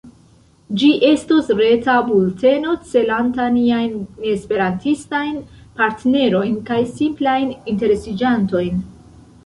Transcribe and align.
Ĝi 0.83 0.87
estos 1.09 1.51
reta 1.59 1.97
bulteno 2.07 2.73
celanta 2.93 3.45
niajn 3.59 3.93
neesperantistajn 4.25 5.39
partnerojn 5.83 6.61
kaj 6.71 6.83
simplajn 6.99 7.57
interesiĝantojn. 7.77 8.87